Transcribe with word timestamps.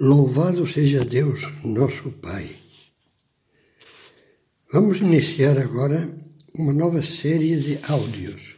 Louvado 0.00 0.66
seja 0.66 1.04
Deus, 1.04 1.42
nosso 1.62 2.10
Pai. 2.10 2.56
Vamos 4.72 5.00
iniciar 5.00 5.56
agora 5.56 6.12
uma 6.52 6.72
nova 6.72 7.00
série 7.00 7.56
de 7.60 7.78
áudios 7.84 8.56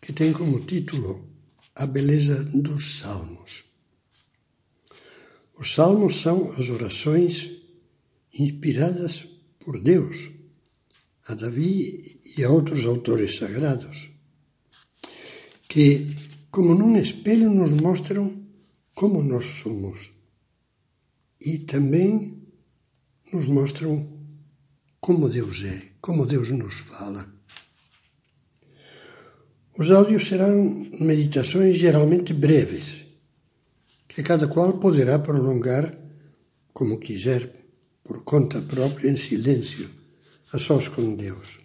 que 0.00 0.14
tem 0.14 0.32
como 0.32 0.60
título 0.60 1.28
A 1.74 1.84
Beleza 1.84 2.42
dos 2.42 3.00
Salmos. 3.00 3.66
Os 5.58 5.74
salmos 5.74 6.22
são 6.22 6.50
as 6.52 6.70
orações 6.70 7.50
inspiradas 8.32 9.26
por 9.58 9.78
Deus 9.78 10.30
a 11.26 11.34
Davi 11.34 12.18
e 12.34 12.42
a 12.42 12.48
outros 12.48 12.86
autores 12.86 13.36
sagrados, 13.36 14.08
que, 15.68 16.06
como 16.50 16.74
num 16.74 16.96
espelho, 16.96 17.50
nos 17.50 17.72
mostram 17.72 18.43
como 18.94 19.22
nós 19.22 19.46
somos 19.46 20.10
e 21.40 21.58
também 21.58 22.42
nos 23.32 23.46
mostram 23.46 24.08
como 25.00 25.28
Deus 25.28 25.62
é, 25.64 25.88
como 26.00 26.24
Deus 26.24 26.50
nos 26.50 26.74
fala. 26.74 27.28
Os 29.76 29.90
áudios 29.90 30.28
serão 30.28 30.86
meditações 31.00 31.76
geralmente 31.76 32.32
breves, 32.32 33.04
que 34.06 34.22
cada 34.22 34.46
qual 34.46 34.78
poderá 34.78 35.18
prolongar 35.18 35.98
como 36.72 36.98
quiser, 36.98 37.52
por 38.04 38.22
conta 38.22 38.62
própria, 38.62 39.10
em 39.10 39.16
silêncio, 39.16 39.90
a 40.52 40.58
sós 40.58 40.88
com 40.88 41.14
Deus. 41.16 41.58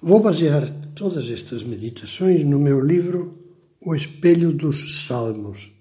Vou 0.00 0.20
basear 0.20 0.68
todas 0.94 1.28
estas 1.30 1.62
meditações 1.62 2.44
no 2.44 2.58
meu 2.58 2.80
livro 2.80 3.41
O 3.84 3.96
Espelho 3.96 4.52
dos 4.52 5.06
Salmos, 5.06 5.72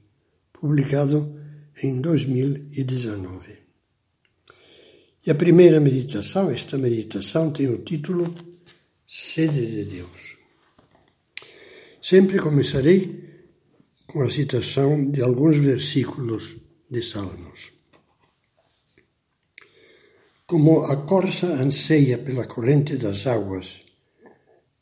publicado 0.52 1.40
em 1.84 2.02
2019. 2.02 3.60
E 5.24 5.30
a 5.30 5.36
primeira 5.36 5.80
meditação, 5.80 6.50
esta 6.50 6.80
meditação 6.80 7.52
tem 7.52 7.68
o 7.68 7.84
título 7.84 8.34
Sede 9.06 9.68
de 9.68 9.86
Deus. 9.86 10.36
Sempre 12.02 12.40
começarei 12.40 13.46
com 14.08 14.24
a 14.24 14.32
citação 14.32 15.12
de 15.12 15.22
alguns 15.22 15.58
versículos 15.58 16.58
de 16.90 17.04
Salmos. 17.04 17.72
Como 20.48 20.86
a 20.86 20.98
corça 21.06 21.46
anseia 21.46 22.18
pela 22.18 22.48
corrente 22.48 22.98
das 22.98 23.28
águas, 23.28 23.82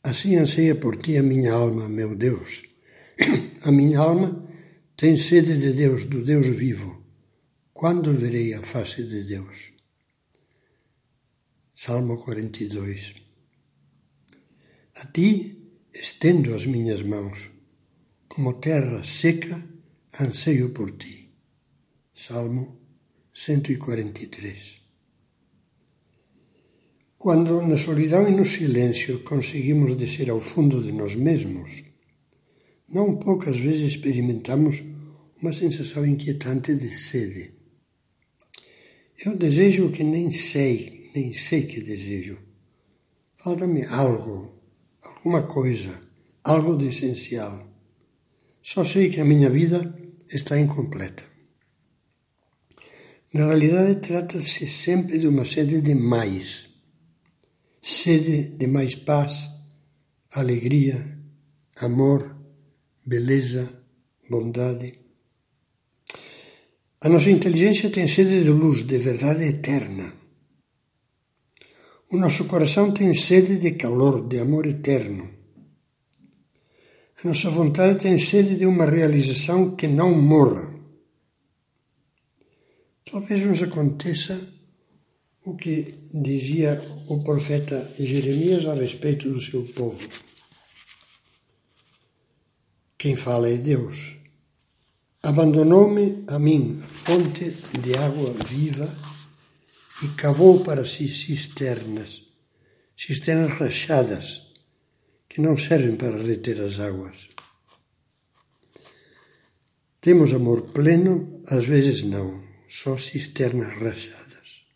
assim 0.02 0.36
anseia 0.36 0.74
por 0.74 0.96
ti 0.96 1.18
a 1.18 1.22
minha 1.22 1.52
alma, 1.52 1.86
meu 1.86 2.16
Deus. 2.16 2.69
A 3.62 3.70
minha 3.70 3.98
alma 3.98 4.48
tem 4.96 5.16
sede 5.16 5.58
de 5.58 5.72
Deus, 5.72 6.04
do 6.06 6.24
Deus 6.24 6.48
vivo. 6.48 7.04
Quando 7.72 8.16
verei 8.16 8.54
a 8.54 8.62
face 8.62 9.02
de 9.04 9.24
Deus? 9.24 9.72
Salmo 11.74 12.18
42. 12.18 13.14
A 14.96 15.06
ti 15.06 15.56
estendo 15.92 16.54
as 16.54 16.66
minhas 16.66 17.02
mãos, 17.02 17.50
como 18.28 18.54
terra 18.54 19.02
seca, 19.04 19.62
anseio 20.20 20.70
por 20.70 20.90
ti. 20.92 21.30
Salmo 22.14 22.80
143. 23.34 24.80
Quando 27.18 27.60
na 27.62 27.76
solidão 27.76 28.26
e 28.28 28.30
no 28.30 28.44
silêncio 28.44 29.22
conseguimos 29.24 29.94
descer 29.94 30.30
ao 30.30 30.40
fundo 30.40 30.82
de 30.82 30.92
nós 30.92 31.14
mesmos, 31.14 31.89
não 32.90 33.16
poucas 33.16 33.56
vezes 33.56 33.92
experimentamos 33.92 34.82
uma 35.40 35.52
sensação 35.52 36.04
inquietante 36.04 36.74
de 36.74 36.90
sede. 36.92 37.54
Eu 39.24 39.36
desejo 39.36 39.92
que 39.92 40.02
nem 40.02 40.30
sei, 40.30 41.10
nem 41.14 41.32
sei 41.32 41.66
que 41.66 41.80
desejo. 41.80 42.38
Falta-me 43.36 43.84
algo, 43.84 44.52
alguma 45.02 45.44
coisa, 45.44 46.00
algo 46.42 46.76
de 46.76 46.88
essencial. 46.88 47.66
Só 48.62 48.84
sei 48.84 49.08
que 49.08 49.20
a 49.20 49.24
minha 49.24 49.48
vida 49.48 49.94
está 50.28 50.58
incompleta. 50.58 51.24
Na 53.32 53.46
realidade, 53.46 54.00
trata-se 54.00 54.66
sempre 54.66 55.18
de 55.18 55.28
uma 55.28 55.46
sede 55.46 55.80
de 55.80 55.94
mais. 55.94 56.68
Sede 57.80 58.50
de 58.56 58.66
mais 58.66 58.94
paz, 58.96 59.48
alegria, 60.32 61.18
amor, 61.76 62.39
beleza, 63.04 63.68
bondade. 64.28 64.98
A 67.00 67.08
nossa 67.08 67.30
inteligência 67.30 67.90
tem 67.90 68.06
sede 68.06 68.44
de 68.44 68.50
luz, 68.50 68.84
de 68.86 68.98
verdade 68.98 69.44
eterna. 69.44 70.12
O 72.10 72.16
nosso 72.16 72.44
coração 72.46 72.92
tem 72.92 73.14
sede 73.14 73.58
de 73.58 73.72
calor, 73.72 74.26
de 74.28 74.38
amor 74.38 74.66
eterno. 74.66 75.30
A 77.22 77.28
nossa 77.28 77.48
vontade 77.50 78.00
tem 78.00 78.18
sede 78.18 78.56
de 78.56 78.66
uma 78.66 78.84
realização 78.84 79.76
que 79.76 79.86
não 79.86 80.14
morra. 80.14 80.74
Talvez 83.10 83.44
nos 83.44 83.62
aconteça 83.62 84.40
o 85.44 85.56
que 85.56 85.94
dizia 86.12 86.82
o 87.08 87.22
profeta 87.22 87.92
Jeremias 87.98 88.66
a 88.66 88.74
respeito 88.74 89.30
do 89.30 89.40
seu 89.40 89.64
povo. 89.64 89.98
Quem 93.00 93.16
fala 93.16 93.48
é 93.48 93.56
Deus. 93.56 94.14
Abandonou-me 95.22 96.22
a 96.26 96.38
mim, 96.38 96.82
fonte 96.82 97.48
de 97.80 97.96
água 97.96 98.30
viva, 98.46 98.94
e 100.02 100.08
cavou 100.08 100.62
para 100.62 100.84
si 100.84 101.08
cisternas, 101.08 102.22
cisternas 102.94 103.58
rachadas, 103.58 104.52
que 105.30 105.40
não 105.40 105.56
servem 105.56 105.96
para 105.96 106.22
reter 106.22 106.60
as 106.60 106.78
águas. 106.78 107.30
Temos 109.98 110.34
amor 110.34 110.60
pleno, 110.60 111.42
às 111.46 111.64
vezes 111.64 112.02
não, 112.02 112.44
só 112.68 112.98
cisternas 112.98 113.80
rachadas. 113.80 114.66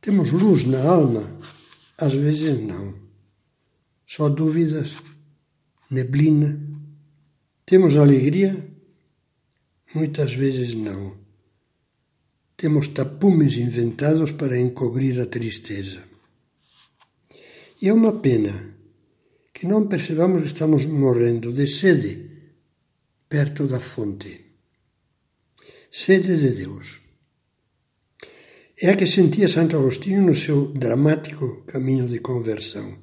Temos 0.00 0.32
luz 0.32 0.64
na 0.64 0.82
alma, 0.82 1.38
às 1.98 2.14
vezes 2.14 2.58
não, 2.58 2.98
só 4.06 4.30
dúvidas, 4.30 4.96
neblina 5.90 6.74
temos 7.66 7.96
alegria? 7.96 8.64
Muitas 9.92 10.32
vezes 10.34 10.72
não. 10.74 11.16
Temos 12.56 12.86
tapumes 12.88 13.58
inventados 13.58 14.30
para 14.30 14.56
encobrir 14.56 15.20
a 15.20 15.26
tristeza. 15.26 16.04
E 17.82 17.88
é 17.88 17.92
uma 17.92 18.20
pena 18.20 18.74
que 19.52 19.66
não 19.66 19.88
percebamos 19.88 20.42
que 20.42 20.46
estamos 20.46 20.86
morrendo 20.86 21.52
de 21.52 21.66
sede 21.66 22.30
perto 23.28 23.66
da 23.66 23.80
fonte. 23.80 24.44
Sede 25.90 26.36
de 26.36 26.50
Deus. 26.50 27.00
É 28.80 28.90
a 28.90 28.96
que 28.96 29.06
sentia 29.06 29.48
Santo 29.48 29.76
Agostinho 29.76 30.22
no 30.22 30.34
seu 30.34 30.72
dramático 30.72 31.64
caminho 31.66 32.06
de 32.06 32.20
conversão. 32.20 32.96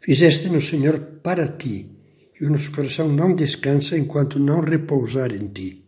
Fizeste 0.00 0.48
no 0.48 0.60
Senhor 0.60 0.98
para 1.22 1.46
ti 1.48 1.97
e 2.40 2.44
o 2.44 2.50
nosso 2.50 2.70
coração 2.70 3.08
não 3.08 3.34
descansa 3.34 3.96
enquanto 3.96 4.38
não 4.38 4.60
repousar 4.60 5.32
em 5.32 5.48
ti. 5.48 5.84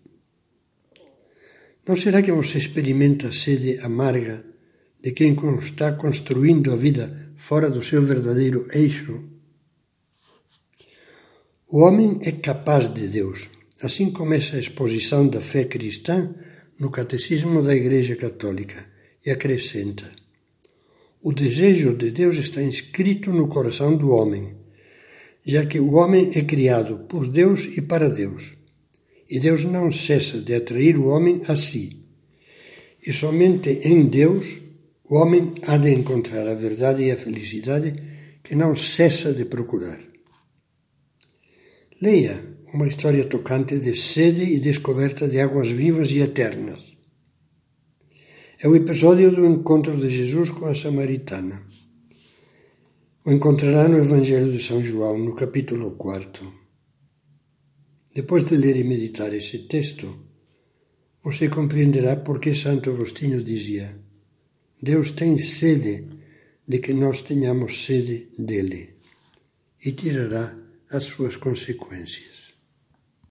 Não 1.87 1.97
será 1.97 2.23
que 2.23 2.33
você 2.33 2.59
experimenta 2.59 3.29
a 3.29 3.33
sede 3.33 3.79
amarga 3.81 4.45
de 5.03 5.13
quem 5.13 5.37
está 5.59 5.93
construindo 5.93 6.73
a 6.73 6.77
vida 6.77 7.33
fora 7.37 7.71
do 7.71 7.83
seu 7.83 8.03
verdadeiro 8.03 8.67
eixo? 8.73 9.25
O 11.73 11.83
homem 11.83 12.19
é 12.23 12.33
capaz 12.33 12.93
de 12.93 13.09
Deus. 13.09 13.49
Assim 13.83 14.11
começa 14.11 14.57
a 14.57 14.61
exposição 14.61 15.27
da 15.27 15.41
fé 15.41 15.65
cristã 15.65 16.35
no 16.79 16.91
Catecismo 16.91 17.63
da 17.63 17.75
Igreja 17.75 18.15
Católica 18.17 18.87
e 19.25 19.31
acrescenta: 19.31 20.05
O 21.23 21.33
desejo 21.33 21.95
de 21.95 22.11
Deus 22.11 22.37
está 22.37 22.61
inscrito 22.61 23.33
no 23.33 23.49
coração 23.49 23.97
do 23.97 24.11
homem 24.11 24.60
já 25.47 25.67
que 25.67 25.81
o 25.81 25.95
homem 25.95 26.31
é 26.35 26.43
criado 26.43 27.01
por 27.09 27.27
Deus 27.27 27.77
e 27.77 27.83
para 27.83 28.09
Deus. 28.09 28.53
E 29.29 29.39
Deus 29.39 29.65
não 29.65 29.91
cessa 29.91 30.41
de 30.41 30.55
atrair 30.55 30.97
o 30.99 31.07
homem 31.07 31.43
a 31.49 31.57
si. 31.57 32.05
E 33.07 33.13
somente 33.13 33.81
em 33.85 34.07
Deus 34.07 34.59
o 35.05 35.17
homem 35.17 35.55
há 35.67 35.77
de 35.77 35.91
encontrar 35.91 36.47
a 36.47 36.55
verdade 36.55 37.03
e 37.03 37.11
a 37.11 37.17
felicidade 37.17 37.93
que 38.43 38.55
não 38.55 38.75
cessa 38.75 39.33
de 39.33 39.45
procurar. 39.45 40.01
Leia 42.01 42.43
uma 42.73 42.87
história 42.87 43.25
tocante 43.25 43.79
de 43.79 43.95
sede 43.97 44.43
e 44.43 44.61
descoberta 44.61 45.29
de 45.29 45.41
águas 45.41 45.69
vivas 45.69 46.11
e 46.11 46.21
eternas. 46.21 46.97
É 48.63 48.69
o 48.69 48.77
episódio 48.77 49.31
do 49.33 49.47
encontro 49.47 49.97
de 49.97 50.11
Jesus 50.11 50.51
com 50.51 50.67
a 50.67 50.75
samaritana. 50.75 51.63
O 53.23 53.31
encontrará 53.31 53.87
no 53.87 53.99
Evangelho 53.99 54.51
de 54.51 54.63
São 54.63 54.83
João, 54.83 55.19
no 55.19 55.35
capítulo 55.35 55.91
4. 55.91 56.51
Depois 58.15 58.47
de 58.47 58.57
ler 58.57 58.77
e 58.77 58.83
meditar 58.83 59.35
esse 59.35 59.59
texto, 59.69 60.19
você 61.23 61.51
compreenderá 61.51 62.17
por 62.17 62.41
que 62.41 62.55
Santo 62.55 62.89
Agostinho 62.89 63.45
dizia: 63.45 63.95
Deus 64.83 65.11
tem 65.11 65.37
sede 65.37 66.07
de 66.67 66.79
que 66.79 66.95
nós 66.95 67.21
tenhamos 67.21 67.85
sede 67.85 68.31
dele 68.39 68.95
e 69.85 69.93
tirará 69.93 70.57
as 70.91 71.05
suas 71.05 71.37
consequências. 71.37 72.50